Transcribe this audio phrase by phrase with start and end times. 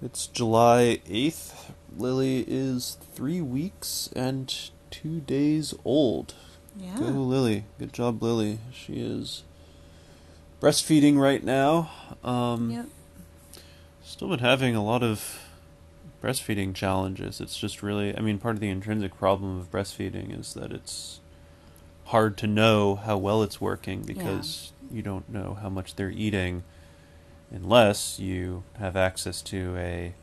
[0.00, 1.72] It's July 8th.
[1.96, 4.54] Lily is three weeks and
[4.90, 6.34] two days old.
[6.76, 6.96] Yeah.
[6.98, 7.64] Go, Lily.
[7.78, 8.60] Good job, Lily.
[8.72, 9.42] She is
[10.60, 11.90] breastfeeding right now.
[12.22, 12.86] Um, Yep.
[14.04, 15.40] Still been having a lot of
[16.22, 17.40] breastfeeding challenges.
[17.40, 21.20] It's just really, I mean, part of the intrinsic problem of breastfeeding is that it's
[22.06, 26.62] hard to know how well it's working because you don't know how much they're eating
[27.50, 30.14] unless you have access to a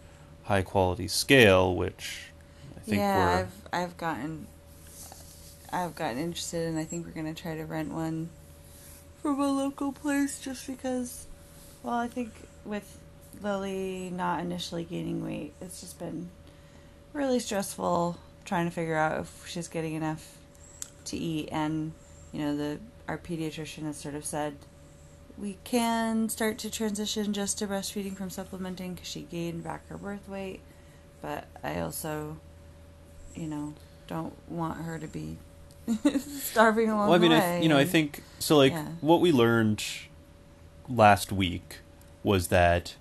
[0.44, 2.32] high quality scale, which
[2.76, 3.40] I think yeah, we're.
[3.40, 4.48] I've I've gotten
[5.72, 8.30] I've gotten interested and I think we're gonna try to rent one
[9.22, 11.28] from a local place just because
[11.84, 12.32] well, I think
[12.64, 13.00] with
[13.42, 16.30] Lily not initially gaining weight, it's just been
[17.14, 20.38] really stressful trying to figure out if she's getting enough
[21.06, 21.92] to eat and
[22.32, 24.56] you know the our pediatrician has sort of said
[25.38, 29.98] we can start to transition just to breastfeeding from supplementing because she gained back her
[29.98, 30.62] birth weight
[31.22, 32.38] but i also
[33.36, 33.74] you know
[34.08, 35.38] don't want her to be
[36.28, 38.58] starving along Well, I mean, the I, way th- you know, I think so.
[38.58, 38.88] Like yeah.
[39.02, 39.84] what we learned
[40.90, 41.80] last week
[42.24, 42.96] was that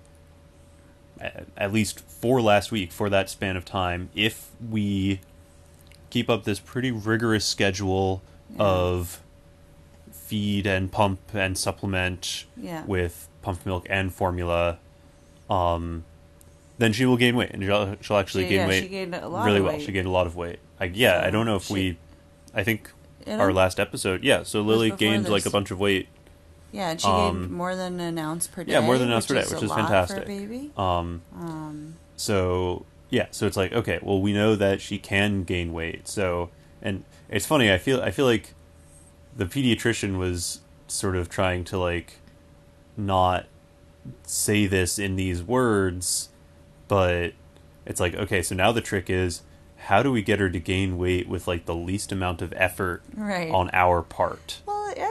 [1.57, 5.19] at least for last week, for that span of time, if we
[6.11, 8.21] keep up this pretty rigorous schedule
[8.55, 8.61] Yeah.
[8.63, 9.21] of
[10.25, 14.77] feed and pump and supplement yeah with pumped milk and formula,
[15.49, 16.03] um,
[16.77, 19.15] then she will gain weight, and she'll, she'll actually She- gain yeah, weight she gained
[19.15, 19.73] a lot really of well.
[19.73, 19.85] weight.
[19.85, 20.59] She gained a lot of weight.
[20.79, 21.97] I, yeah, I don't know if she- we.
[22.53, 22.91] I think
[23.27, 24.23] our last episode.
[24.23, 26.07] Yeah, so Lily gained like a bunch of weight.
[26.71, 29.13] yeah and she um, gained more than an ounce per day yeah, more than an
[29.13, 30.17] ounce per day, which is fantastic.
[30.17, 34.81] for a baby Um, um so yeah, so it's like okay, well we know that
[34.81, 36.07] she can gain weight.
[36.07, 36.49] So
[36.81, 37.71] and it's funny.
[37.71, 38.53] I feel I feel like
[39.35, 42.19] the pediatrician was sort of trying to like
[42.97, 43.45] not
[44.23, 46.29] say this in these words,
[46.87, 47.33] but
[47.85, 49.41] it's like okay, so now the trick is
[49.77, 53.03] how do we get her to gain weight with like the least amount of effort
[53.15, 54.61] right on our part?
[54.65, 55.09] Well, yeah,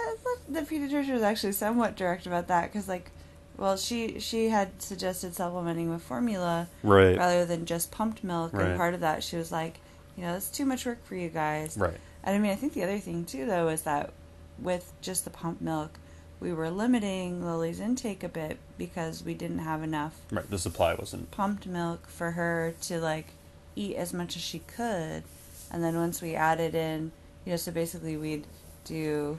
[0.49, 3.11] the, the pediatrician was actually somewhat direct about that because, like,
[3.57, 7.17] well, she she had suggested supplementing with formula Right.
[7.17, 8.69] rather than just pumped milk, Right.
[8.69, 9.79] and part of that she was like,
[10.17, 11.77] you know, it's too much work for you guys.
[11.77, 11.99] Right.
[12.25, 14.13] And I mean, I think the other thing too, though, is that
[14.59, 15.99] with just the pump milk,
[16.41, 20.49] we were limiting Lily's intake a bit because we didn't have enough Right.
[20.51, 23.29] The supply wasn't pumped milk for her to like
[23.77, 25.23] eat as much as she could
[25.71, 27.13] and then once we added in
[27.45, 28.47] you know so basically we'd
[28.85, 29.39] do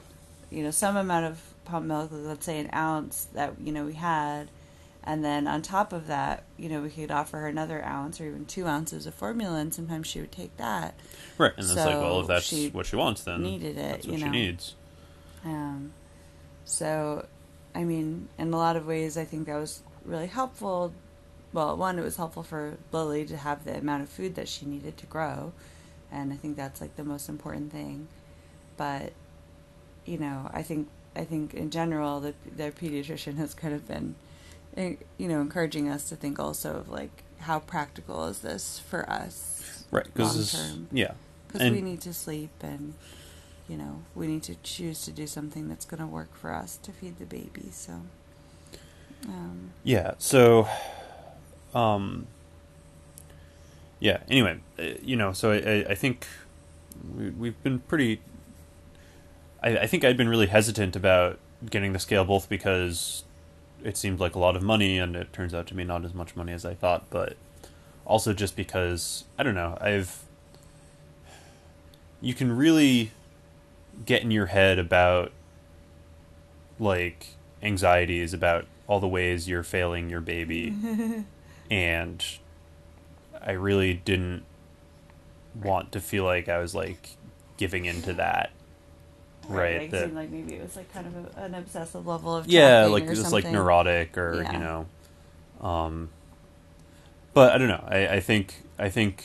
[0.50, 3.94] you know some amount of pumped milk let's say an ounce that you know we
[3.94, 4.48] had
[5.06, 8.26] and then on top of that you know we could offer her another ounce or
[8.26, 10.94] even two ounces of formula and sometimes she would take that
[11.38, 11.52] right.
[11.56, 14.18] And it's like, well, if that's she what she wants, then needed it, that's what
[14.18, 14.74] you she needs.
[15.44, 15.92] um,
[16.64, 17.26] so,
[17.74, 20.92] I mean, in a lot of ways, I think that was really helpful.
[21.52, 24.66] Well, one, it was helpful for Lily to have the amount of food that she
[24.66, 25.52] needed to grow,
[26.10, 28.08] and I think that's like the most important thing.
[28.76, 29.12] But,
[30.04, 34.16] you know, I think I think in general, the the pediatrician has kind of been,
[34.76, 39.84] you know, encouraging us to think also of like how practical is this for us,
[39.90, 40.04] Right.
[40.04, 41.12] Because yeah.
[41.46, 42.94] because we need to sleep and
[43.68, 46.76] you know we need to choose to do something that's going to work for us
[46.76, 48.02] to feed the baby so
[49.28, 50.14] um, Yeah.
[50.18, 50.68] So,
[51.74, 52.26] um,
[53.98, 54.18] yeah.
[54.28, 56.26] Anyway, uh, you know, so I, I, think
[57.16, 58.20] we, we've been pretty.
[59.62, 61.38] I, I think I'd been really hesitant about
[61.68, 63.24] getting the scale, both because
[63.82, 66.14] it seemed like a lot of money, and it turns out to be not as
[66.14, 67.36] much money as I thought, but
[68.04, 69.76] also just because I don't know.
[69.80, 70.24] I've
[72.20, 73.12] you can really
[74.04, 75.32] get in your head about
[76.78, 77.28] like
[77.62, 80.74] anxieties about all the ways you're failing your baby
[81.70, 82.24] and
[83.40, 84.44] i really didn't
[85.62, 87.10] want to feel like i was like
[87.56, 88.50] giving into that
[89.48, 92.34] right like, that seemed like maybe it was like kind of a, an obsessive level
[92.34, 93.30] of yeah like something.
[93.32, 94.52] like neurotic or Yeah.
[94.52, 94.86] you know
[95.60, 96.10] um
[97.34, 99.24] but i don't know i i think i think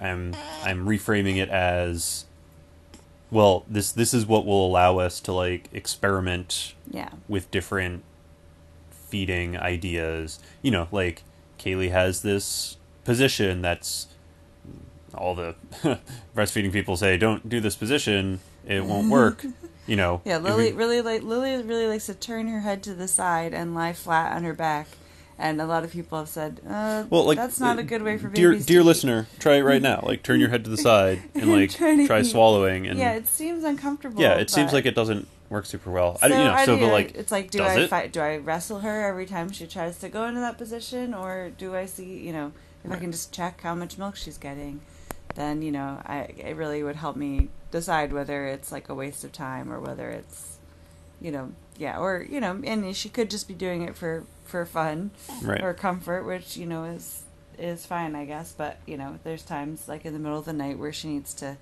[0.00, 2.24] i'm i'm reframing it as
[3.30, 8.02] well this this is what will allow us to like experiment yeah with different
[9.08, 10.38] feeding ideas.
[10.62, 11.22] You know, like
[11.58, 14.08] Kaylee has this position that's
[15.14, 15.54] all the
[16.36, 19.44] breastfeeding people say, don't do this position, it won't work.
[19.88, 22.92] You know, yeah lily we- really like lily really likes to turn her head to
[22.92, 24.86] the side and lie flat on her back
[25.38, 28.02] and a lot of people have said uh, well, like that's not uh, a good
[28.02, 28.84] way for dear babies dear eat.
[28.84, 30.00] listener, try it right now.
[30.02, 33.64] Like turn your head to the side and like try swallowing and yeah it seems
[33.64, 36.18] uncomfortable yeah, it seems like it doesn't work super well.
[36.20, 38.20] I So don't, you know, so do but like, it's like do I fight, do
[38.20, 41.86] I wrestle her every time she tries to go into that position, or do I
[41.86, 42.52] see you know
[42.84, 44.80] if I can just check how much milk she's getting,
[45.34, 49.24] then you know I it really would help me decide whether it's like a waste
[49.24, 50.58] of time or whether it's
[51.20, 54.64] you know yeah or you know and she could just be doing it for for
[54.64, 55.10] fun
[55.42, 55.62] right?
[55.62, 57.22] or comfort, which you know is
[57.58, 58.54] is fine, I guess.
[58.56, 61.34] But you know, there's times like in the middle of the night where she needs
[61.34, 61.56] to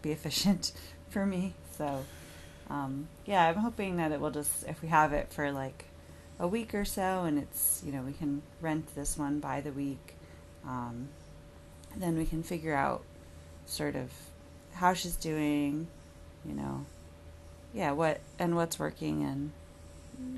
[0.00, 0.72] be efficient
[1.10, 1.54] for me.
[1.76, 2.04] So,
[2.70, 5.84] um, yeah, I'm hoping that it will just if we have it for like
[6.40, 9.72] a week or so, and it's you know we can rent this one by the
[9.72, 10.14] week,
[10.66, 11.08] um,
[12.02, 13.02] then we can figure out
[13.66, 14.10] sort of
[14.74, 15.86] how she's doing,
[16.44, 16.84] you know,
[17.72, 19.52] yeah, what and what's working and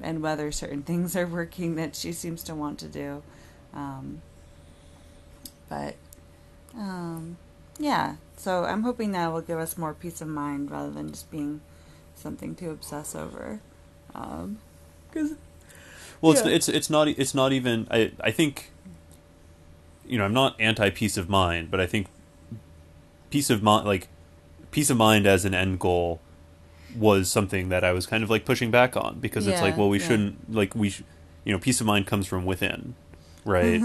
[0.03, 3.23] and whether certain things are working that she seems to want to do.
[3.73, 4.23] Um,
[5.69, 5.95] but
[6.77, 7.37] um,
[7.79, 11.31] yeah, so I'm hoping that will give us more peace of mind rather than just
[11.31, 11.61] being
[12.15, 13.61] something to obsess over.
[14.15, 14.59] Um
[15.13, 15.33] 'cause
[16.21, 17.87] Well, it's it's it's not it's not even.
[17.91, 18.71] I I think.
[20.07, 22.09] You know, I'm not anti peace of mind, but I think
[23.31, 24.09] peace of mind, like
[24.71, 26.21] peace of mind as an end goal,
[26.97, 29.89] was something that I was kind of like pushing back on because it's like, well,
[29.89, 30.07] we yeah.
[30.07, 31.03] shouldn't like we, sh-
[31.45, 32.95] you know, peace of mind comes from within,
[33.45, 33.81] right?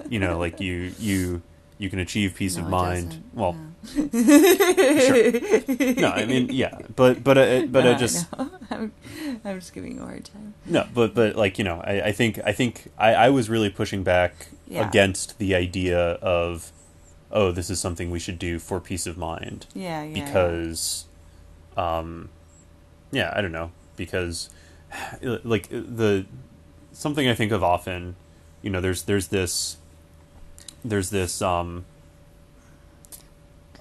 [0.08, 1.42] you know, like you you
[1.78, 3.22] you can achieve peace No, of mind.
[3.32, 3.56] Well,
[3.96, 4.08] no.
[4.12, 8.26] no, I mean, yeah, but but uh, but No, I just.
[8.70, 8.92] I'm,
[9.44, 10.54] I'm just giving you a hard time.
[10.66, 13.70] No, but but like you know, I, I think I think I, I was really
[13.70, 14.88] pushing back Yeah.
[14.88, 16.70] against the idea of,
[17.32, 20.24] oh, this is something we should do for peace of mind Yeah, yeah.
[20.24, 21.06] because,
[21.76, 22.28] um,
[23.10, 24.48] yeah, I don't know because,
[25.22, 26.24] like the
[26.92, 28.14] something I think of often,
[28.62, 29.76] you know, there's there's this,
[30.84, 31.84] there's this um,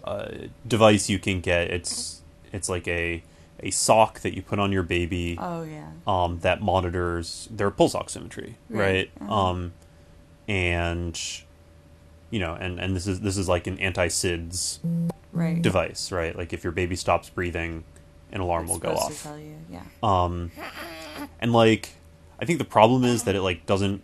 [0.04, 0.30] uh,
[0.68, 1.70] device you can get.
[1.70, 2.22] It's
[2.52, 3.24] it's like a
[3.62, 5.38] a sock that you put on your baby.
[5.40, 5.92] Oh yeah.
[6.08, 8.80] um, that monitors their pulse oximetry, right?
[8.80, 9.34] Right, uh-huh.
[9.34, 9.74] Um,
[10.50, 11.20] and
[12.32, 14.80] you know, and and this is this is like an anti SIDS
[15.32, 15.62] Right.
[15.62, 16.36] device, right?
[16.36, 17.84] Like if your baby stops breathing,
[18.32, 19.16] an alarm It's will go off.
[19.16, 19.84] To tell you, yeah.
[20.04, 20.52] Um,
[21.40, 21.90] and like,
[22.40, 24.02] I think the problem is that it like doesn't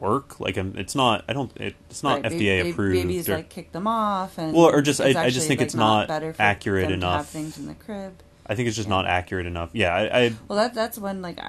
[0.00, 0.40] work.
[0.40, 1.24] Like, um, it's not.
[1.28, 1.50] I don't.
[1.60, 2.94] It, it's not Right, FDA ba- approved.
[2.94, 5.66] Babies or- like kick them off, and Well, or just- I- I just think like,
[5.66, 7.28] it's not better for accurate them to have enough.
[7.28, 8.14] things in the crib.
[8.46, 8.96] I think it's just yeah.
[8.96, 9.70] not accurate enough.
[9.72, 11.40] Yeah, I, I Well, that that's when like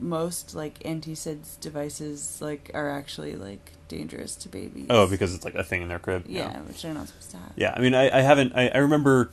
[0.00, 4.86] most like anti-SIDS devices like are actually like dangerous to babies.
[4.90, 6.24] oh because it's like a thing in their crib.
[6.26, 7.52] yeah, which they're not supposed to have.
[7.56, 8.52] Yeah, I mean, I, I haven't.
[8.54, 9.30] I, I remember.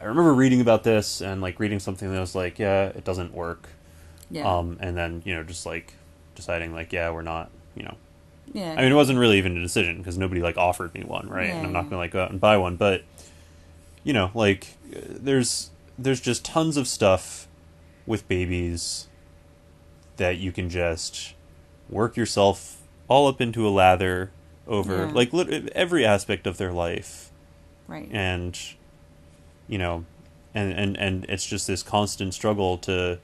[0.00, 3.34] I remember reading about this and like reading something that was like, yeah, it doesn't
[3.34, 3.68] work.
[4.30, 5.94] yeah, Um, and then you know just like
[6.36, 7.50] deciding like, yeah, we're not.
[7.74, 7.96] You know,
[8.52, 8.74] yeah.
[8.78, 11.48] I mean, it wasn't really even a decision because nobody like offered me one, right?
[11.48, 11.90] Yeah, and I'm not yeah.
[11.90, 13.02] gonna like go out and buy one, but
[14.04, 17.48] you know, like there's there's just tons of stuff
[18.06, 19.08] with babies
[20.16, 21.34] that you can just
[21.90, 24.30] work yourself all up into a lather
[24.66, 25.12] over Yeah.
[25.12, 27.30] like lit- every aspect of their life
[27.86, 28.08] right.
[28.12, 28.58] and
[29.66, 30.04] you know
[30.54, 33.18] and and and it's just this constant struggle to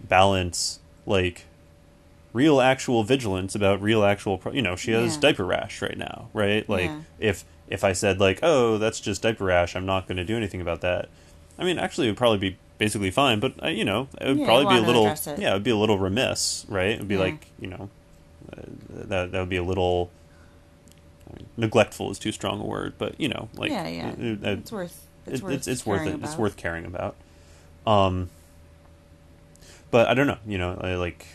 [0.00, 1.44] balance like
[2.32, 5.20] real actual vigilance about real actual pro- you know she has Yeah.
[5.20, 7.00] diaper rash right now right like Yeah.
[7.18, 10.36] if if i said like oh that's just diaper rash i'm not going to do
[10.36, 11.08] anything about that
[11.58, 14.38] i mean actually it would probably be basically fine but uh, you know it would
[14.38, 15.38] Yeah, probably be a little it.
[15.38, 17.20] yeah it would be a little remiss right it would be Yeah.
[17.20, 17.88] like you know
[18.52, 20.10] uh, that that would be a little
[21.30, 24.08] I mean, neglectful is too strong a word but you know like yeah, yeah.
[24.08, 25.06] uh, uh, it's worth.
[25.26, 25.52] It's it- worth.
[25.54, 26.14] it's, it's worth it.
[26.14, 26.38] It's about.
[26.38, 27.14] worth caring about.
[27.86, 28.28] Um,
[29.92, 30.38] but I don't know.
[30.46, 31.26] You know, I, like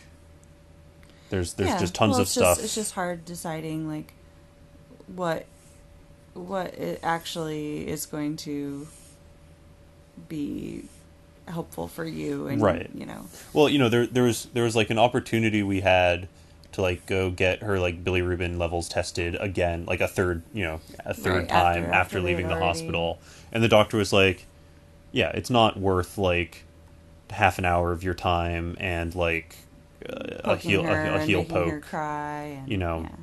[1.29, 2.57] there's there's Yeah, just tons well, of it's stuff.
[2.57, 4.13] Just, it's just hard deciding like
[5.07, 5.45] what
[6.33, 8.87] what it actually is going to
[10.29, 10.83] be
[11.47, 12.89] helpful for you and Right.
[12.93, 16.27] you know Well, you know, there there was there was like an opportunity we had
[16.73, 20.81] to like go get her like bilirubin levels tested again, like a third, you know,
[21.05, 23.19] a third Right, time after- after, after leaving the already- hospital,
[23.51, 24.45] and the doctor was like,
[25.13, 26.65] "Yeah, it's not worth like
[27.29, 29.55] half an hour of your time and like
[30.07, 31.81] uh, a heel a, a heel poke.
[31.83, 33.15] cry and, you know, yeah.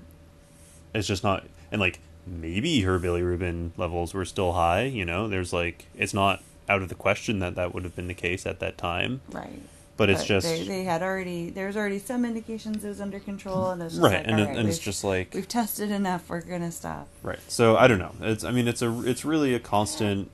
[0.95, 4.85] It's just not, and like maybe her bilirubin levels were still high.
[4.85, 8.09] You know, there's like it's not out of the question that that would have been
[8.09, 9.61] the case at that time, right
[9.97, 13.21] but it's just they, they had already there was already some indications it was under
[13.21, 15.49] control and it was just right, like, and, it, right, and it's just like we've
[15.49, 17.39] tested enough we're gonna stop Right.
[17.49, 18.13] So I don't know.
[18.21, 20.31] It's I mean it's a it's really a constant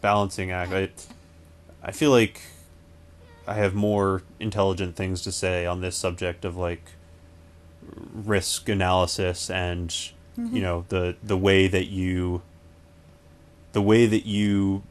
[0.00, 0.72] balancing act.
[0.72, 0.90] I
[1.82, 2.40] I feel like
[3.46, 6.92] I have more intelligent things to say on this subject of like
[8.12, 9.94] risk analysis and
[10.36, 10.60] you mm-hmm.
[10.60, 12.42] know the the way that you
[13.78, 14.82] the way that you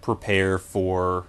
[0.00, 1.26] prepare for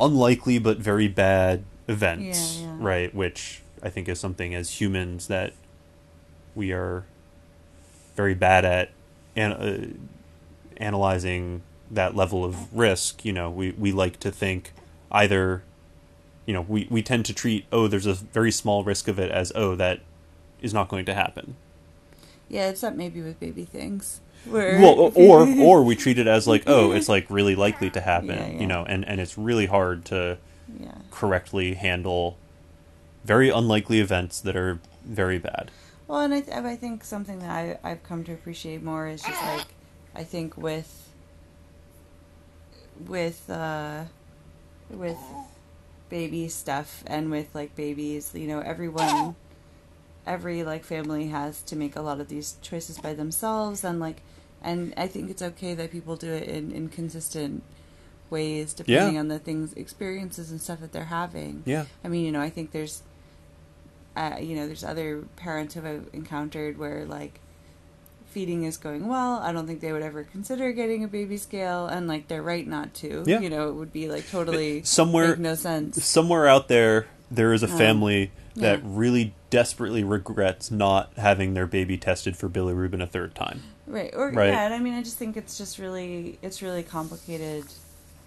[0.00, 2.76] unlikely but very bad events, Yeah, yeah.
[2.78, 3.14] right?
[3.14, 5.52] Which I think is something as humans that
[6.54, 7.04] we are
[8.16, 8.92] very bad at
[9.36, 9.86] an, uh,
[10.78, 11.60] analyzing
[11.90, 13.22] that level of risk.
[13.22, 14.72] You know, we, we like to think
[15.12, 15.62] either,
[16.46, 19.30] you know, we, we tend to treat, oh, there's a very small risk of it
[19.30, 20.00] as, oh, that
[20.62, 21.56] is not going to happen.
[22.48, 24.22] Yeah, it's up maybe with baby things.
[24.46, 28.30] Well, or or we treat it as like, oh, it's like really likely to happen,
[28.30, 28.60] Yeah, yeah.
[28.60, 30.38] you know, and, and it's really hard to
[30.80, 30.92] yeah.
[31.10, 32.36] correctly handle
[33.24, 35.70] very unlikely events that are very bad.
[36.08, 39.22] Well, and I, th- I think something that I, I've come to appreciate more is
[39.22, 39.66] just like,
[40.14, 41.08] I think with,
[43.06, 44.04] with, uh,
[44.90, 45.18] with
[46.08, 49.36] baby stuff and with like babies, you know, everyone,
[50.26, 54.22] every like family has to make a lot of these choices by themselves and like,
[54.62, 57.62] and I think it's okay that people do it in inconsistent
[58.28, 59.20] ways depending Yeah.
[59.20, 61.62] on the things, experiences and stuff that they're having.
[61.66, 61.86] Yeah.
[62.04, 63.02] I mean, you know, I think there's,
[64.16, 67.40] uh, you know, there's other parents who I've encountered where like
[68.26, 69.38] feeding is going well.
[69.38, 72.66] I don't think they would ever consider getting a baby scale, and like they're right
[72.66, 73.24] not to.
[73.26, 73.40] Yeah.
[73.40, 76.04] You know, it would be like totally Somewhere make no sense.
[76.04, 78.84] somewhere out there there is a Um, family that yeah.
[78.84, 83.62] really desperately regrets not having their baby tested for bilirubin a third time.
[83.86, 84.14] Right.
[84.14, 84.52] Or Right.
[84.52, 87.64] yeah, I mean, I just think it's just really, it's really complicated.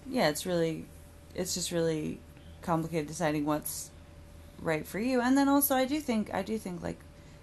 [0.06, 0.84] Yeah, it's really,
[1.34, 2.20] it's just really
[2.60, 3.90] complicated deciding what's
[4.60, 5.20] right for you.
[5.20, 6.98] And then also, I do think, I do think like,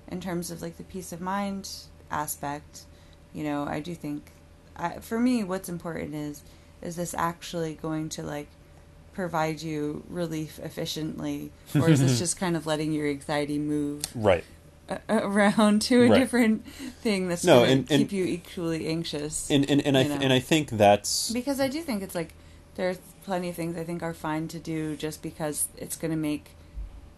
[0.08, 1.70] in terms of like the peace of mind
[2.12, 2.86] aspect,
[3.34, 4.32] you know, I do think,
[4.76, 6.44] I, for me, what's important is,
[6.82, 8.48] is this actually going to like
[9.13, 14.44] provide you relief efficiently, or is this just kind of letting your anxiety move Right.
[15.10, 16.20] around to a Right.
[16.20, 16.65] different
[17.01, 19.50] thing that's No, going to keep you equally anxious.
[19.50, 22.34] And and, and I and I think that's because I do think it's like
[22.75, 26.18] there's plenty of things I think are fine to do just because it's going to
[26.18, 26.51] make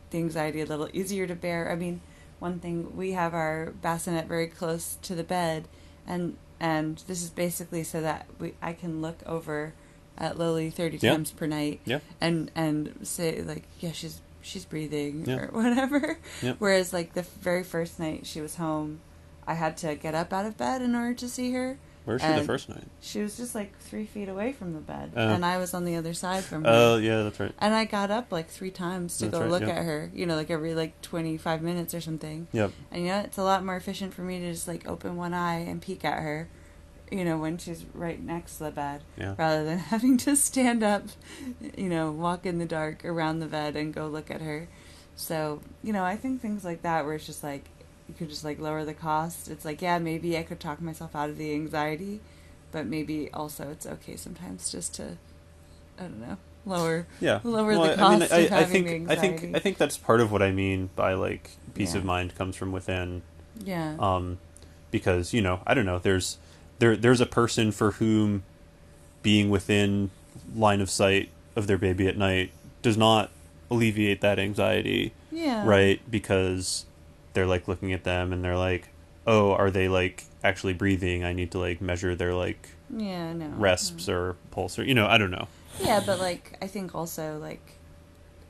[0.09, 1.71] the anxiety a little easier to bear.
[1.71, 2.01] I mean,
[2.39, 5.67] one thing we have our bassinet very close to the bed,
[6.05, 9.73] and and this is basically so that we I can look over
[10.17, 11.12] at Lily thirty Yeah.
[11.12, 12.00] times per night yeah.
[12.22, 15.36] and and say like yeah she's she's breathing Yeah.
[15.43, 16.53] or whatever Yeah.
[16.60, 19.00] whereas like the very first night she was home
[19.48, 22.27] i had to get up out of bed in order to see her Where's she
[22.27, 22.84] the first night?
[23.00, 25.29] she was just like three feet away from the bed Oh.
[25.29, 27.53] and i was on the other side from her Oh yeah, that's right.
[27.60, 29.70] and i got up like three times to That's go right, look yeah.
[29.79, 32.72] at her you know like every like 25 minutes or something Yep.
[32.91, 35.34] and you know it's a lot more efficient for me to just like open one
[35.34, 36.50] eye and peek at her
[37.13, 39.36] you know when she's right next to the bed Yeah.
[39.38, 41.03] rather than having to stand up,
[41.77, 44.67] you know, walk in the dark around the bed and go look at her.
[45.15, 47.65] So, you know, I think things like that where it's just like
[48.10, 49.48] you could just like lower the cost.
[49.48, 52.20] It's like, yeah, maybe I could talk myself out of the anxiety,
[52.72, 55.17] but maybe also it's okay sometimes just to
[56.00, 57.39] I don't know, lower Yeah.
[57.43, 59.55] lower Well, the I- I mean, cost I, of I having think the I think.
[59.55, 62.72] I think that's part of what I mean by like peace of mind comes from
[62.72, 63.22] within.
[63.63, 63.96] yeah.
[64.00, 64.39] um,
[64.89, 66.00] because you know I don't know.
[66.00, 66.38] There's
[66.83, 68.43] there there's a person for whom
[69.21, 70.11] being within
[70.53, 73.31] line of sight of their baby at night does not
[73.71, 75.65] alleviate that anxiety, yeah.
[75.65, 76.01] right?
[76.11, 76.85] Because
[77.31, 78.89] they're like looking at them and they're like,
[79.25, 81.23] oh, are they like actually breathing?
[81.23, 83.47] I need to like measure their like Yeah, no.
[83.55, 84.13] resps mm.
[84.13, 85.47] or pulse or you know I don't know.
[85.79, 87.79] Yeah, but like I think also like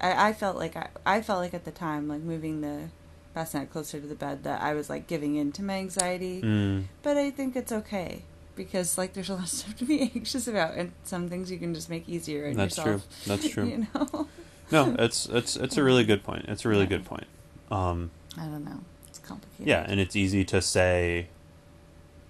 [0.02, 2.90] I, I felt like I, I felt like at the time like moving the
[3.34, 6.42] bassinet closer to the bed that I was like giving in to my anxiety.
[6.42, 8.24] Mm, But I think it's okay
[8.56, 11.58] because like there's a lot of stuff to be anxious about and some things you
[11.58, 13.08] can just make easier on that's yourself.
[13.26, 13.36] true.
[13.36, 13.66] That's true.
[13.66, 14.28] You know.
[14.72, 16.46] No, it's it's it's a really good point.
[16.48, 16.90] It's a really Yeah.
[16.90, 17.28] good point.
[17.72, 18.80] Um, I don't know.
[19.08, 19.68] It's complicated.
[19.68, 21.28] Yeah, and it's easy to say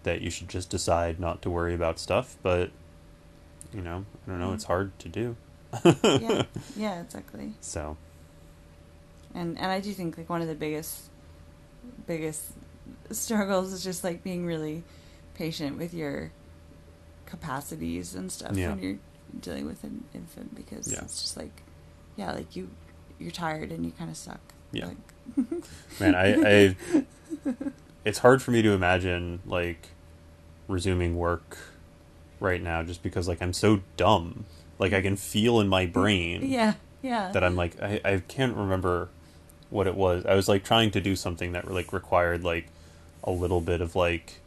[0.04, 2.72] that you should just decide not to worry about stuff, but
[3.74, 4.56] you know, I don't know, Mm.
[4.56, 5.36] it's hard to do.
[6.04, 6.44] yeah,
[6.76, 7.54] yeah, exactly.
[7.62, 7.98] So,
[9.36, 11.10] And and I do think like one of the biggest
[12.08, 12.44] biggest
[13.12, 14.84] struggles is just like being really
[15.34, 16.32] patient with your
[17.26, 18.70] capacities and stuff Yeah.
[18.70, 18.98] when you're
[19.40, 21.02] dealing with an infant because Yeah.
[21.02, 21.64] it's just like
[22.16, 22.70] yeah, like you
[23.20, 24.40] you're tired and you kind of suck.
[24.72, 24.88] Yeah.
[24.88, 25.48] Like,
[26.00, 26.34] man, I,
[26.74, 26.76] I
[28.06, 29.90] it's hard for me to imagine like
[30.68, 31.58] resuming work
[32.40, 34.46] right now just because like I'm so dumb.
[34.80, 37.32] Like I can feel in my brain yeah, yeah.
[37.32, 39.10] that I'm like I, I can't remember
[39.74, 40.26] what it was.
[40.26, 42.68] I was like trying to do something that like required like
[43.24, 44.40] a little bit of like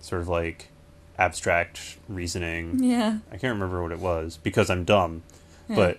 [0.00, 0.68] sort of like
[1.18, 2.82] abstract reasoning.
[2.82, 3.18] yeah.
[3.30, 5.22] I can't remember what it was because I'm dumb.
[5.68, 5.76] yeah.
[5.76, 5.98] But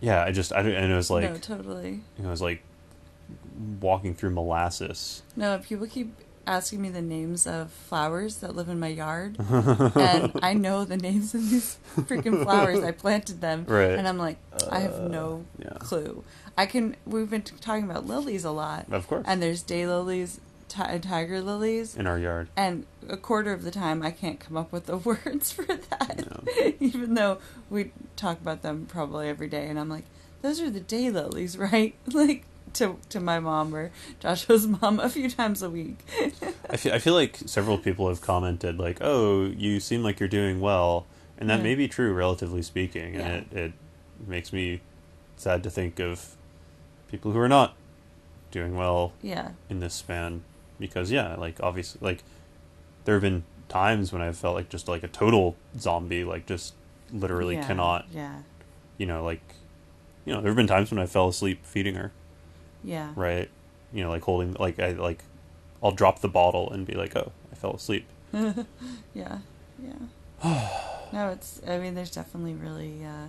[0.00, 2.00] yeah, I just I don't- and it was like no, totally.
[2.18, 2.62] it was like
[3.80, 5.22] walking through molasses.
[5.36, 6.12] No, people keep
[6.46, 10.96] asking me the names of flowers that live in my yard, and I know the
[10.96, 12.82] names of these freaking flowers.
[12.82, 13.90] I planted them, Right.
[13.92, 14.38] and I'm like,
[14.70, 15.78] I have no Uh, yeah.
[15.78, 16.24] clue.
[16.58, 16.96] I can.
[17.06, 19.24] We've been talking about lilies a lot, Of course.
[19.26, 22.48] and there's daylilies, ti- and tiger lilies, in our yard.
[22.56, 26.24] and a quarter of the time I can't come up with the words for that,
[26.30, 26.72] No.
[26.80, 27.38] even though
[27.70, 29.68] we talk about them probably every day.
[29.68, 30.04] And I'm like,
[30.42, 31.94] those are the day lilies, right?
[32.12, 32.44] Like
[32.74, 33.90] to to my mom or
[34.20, 35.98] Joshua's mom a few times a week.
[36.68, 40.28] I feel, I feel like several people have commented like, "Oh, you seem like you're
[40.28, 41.06] doing well,"
[41.38, 43.14] and that may be true, relatively speaking.
[43.14, 43.20] Yeah.
[43.20, 43.72] And it, it
[44.26, 44.80] makes me
[45.36, 46.36] sad to think of
[47.10, 47.74] people who are not
[48.50, 50.42] doing well yeah, in this span,
[50.78, 52.22] because yeah, like obviously, like
[53.04, 56.74] there have been times when I've felt like just like a total zombie, like just
[57.12, 58.42] literally yeah, cannot, Yeah,
[58.98, 59.42] you know, like
[60.24, 62.12] you know, there have been times when I fell asleep feeding her,
[62.84, 63.48] yeah, right?
[63.92, 65.24] You know, like holding, like I like,
[65.82, 68.54] I'll drop the bottle and be like, "Oh, I fell asleep." yeah,
[69.14, 69.38] yeah.
[71.12, 71.60] no, it's.
[71.66, 73.28] I mean, there's definitely really, uh,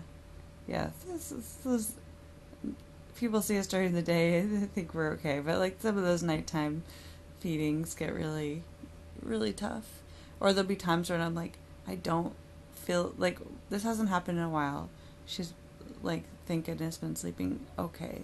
[0.68, 0.90] yeah.
[1.08, 1.94] This, is this,
[3.16, 6.24] people see us during the day, they think we're okay, but like some of those
[6.24, 6.84] nighttime
[7.40, 8.64] feedings get really,
[9.22, 10.02] really tough.
[10.40, 12.34] Or there'll be times when I'm like, I don't
[12.74, 13.38] feel like
[13.70, 14.90] this hasn't happened in a while.
[15.28, 15.54] She's
[16.02, 18.24] like, thank goodness, been sleeping okay,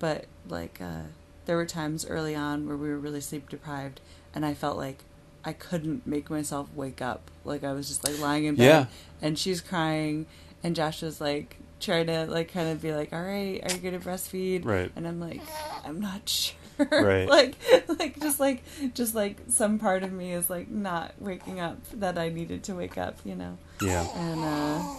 [0.00, 1.02] but like, uh,
[1.46, 4.00] there were times early on where we were really sleep deprived,
[4.34, 5.04] and I felt like
[5.44, 7.30] I couldn't make myself wake up.
[7.44, 8.86] Like I was just like lying in bed, Yeah.
[9.22, 10.26] and she's crying,
[10.64, 13.78] and Josh was like trying to like kind of be like, "All right, are you
[13.78, 14.90] gonna breastfeed?" Right.
[14.96, 15.40] And I'm like,
[15.84, 16.56] I'm not sure.
[16.90, 17.28] Right.
[17.38, 17.56] like,
[17.98, 18.62] like just like
[18.94, 22.74] just like some part of me is like not waking up that I needed to
[22.74, 23.58] wake up, you know.
[23.82, 24.06] Yeah.
[24.16, 24.94] And uh,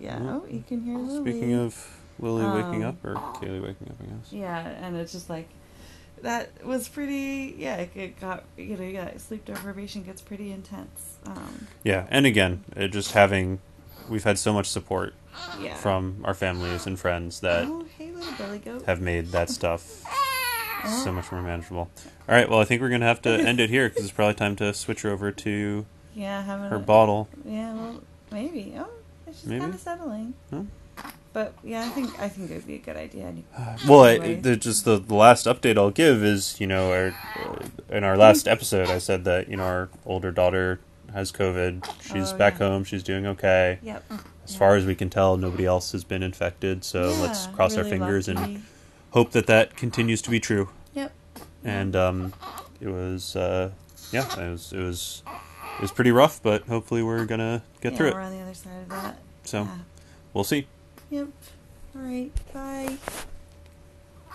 [0.00, 1.30] yeah, oh, you can hear Lily.
[1.32, 4.32] Speaking of Lily waking Um, up or Kaylee waking up, I guess.
[4.32, 5.48] Yeah, and it's just like
[6.22, 7.54] that was pretty.
[7.58, 11.18] Yeah, it, it got you know, yeah, sleep deprivation gets pretty intense.
[11.26, 13.60] Um, Yeah, and again, just having,
[14.08, 15.14] we've had so much support
[15.60, 15.74] yeah.
[15.74, 18.84] from our families and friends that oh, hey, little billy goat.
[18.84, 20.04] have made that stuff
[21.02, 21.90] so much more manageable.
[22.28, 24.34] All right, well, I think we're gonna have to end it here because it's probably
[24.34, 27.28] time to switch her over to yeah, her a, bottle.
[27.44, 28.74] Yeah, well, maybe.
[28.78, 28.88] Oh,
[29.26, 30.34] it's just kind of settling.
[30.50, 30.62] Huh?
[31.32, 33.24] But yeah, I think I think it would be a good idea.
[33.26, 33.44] Any-
[33.88, 34.34] Well, I, Anyway.
[34.40, 37.14] the, just the, the last update I'll give is, you know, our,
[37.44, 37.56] uh,
[37.96, 40.80] in our last episode, I said that you know our older daughter
[41.14, 41.84] has COVID.
[42.02, 42.68] She's Oh, back yeah.
[42.68, 42.84] home.
[42.84, 43.78] She's doing okay.
[43.82, 44.04] Yep.
[44.10, 44.58] As Yeah.
[44.58, 46.84] far as we can tell, nobody else has been infected.
[46.84, 48.62] So Yeah, let's cross our really fingers and
[49.10, 50.68] hope that that continues to be true.
[50.94, 51.12] Yep.
[51.64, 52.32] And um,
[52.80, 53.70] it was, uh,
[54.10, 55.22] yeah, it was, it was,
[55.76, 58.24] it was pretty rough, but hopefully we're gonna get yeah, through we're it.
[58.24, 59.18] on the other side of that.
[59.44, 59.68] So
[60.34, 60.66] we'll see.
[61.12, 61.28] Yep.
[61.94, 62.32] All right.
[62.54, 62.96] Bye.